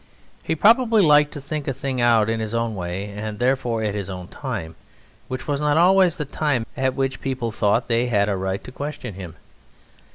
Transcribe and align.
He 0.41 0.55
probably 0.55 1.03
liked 1.03 1.31
to 1.33 1.39
think 1.41 1.67
a 1.67 1.73
thing 1.73 2.01
out 2.01 2.27
in 2.27 2.39
his 2.39 2.55
own 2.55 2.73
way 2.73 3.05
and 3.15 3.37
therefore 3.37 3.83
at 3.83 3.93
his 3.93 4.09
own 4.09 4.29
time, 4.29 4.75
which 5.27 5.47
was 5.47 5.61
not 5.61 5.77
always 5.77 6.15
the 6.17 6.25
time 6.25 6.65
at 6.75 6.95
which 6.95 7.21
people 7.21 7.51
thought 7.51 7.87
they 7.87 8.07
had 8.07 8.27
a 8.27 8.35
right 8.35 8.63
to 8.63 8.71
question 8.71 9.13
him. 9.13 9.35